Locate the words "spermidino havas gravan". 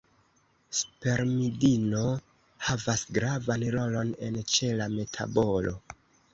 0.77-3.69